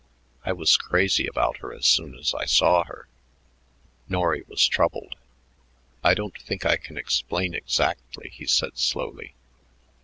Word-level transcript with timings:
I 0.43 0.51
was 0.51 0.77
crazy 0.77 1.27
about 1.27 1.57
her 1.57 1.71
as 1.71 1.85
soon 1.85 2.17
as 2.17 2.33
I 2.33 2.45
saw 2.45 2.83
her." 2.85 3.07
Norry 4.09 4.43
was 4.47 4.67
troubled. 4.67 5.15
"I 6.03 6.15
don't 6.15 6.41
think 6.41 6.65
I 6.65 6.77
can 6.77 6.97
explain 6.97 7.53
exactly," 7.53 8.31
he 8.33 8.47
said 8.47 8.79
slowly. 8.79 9.35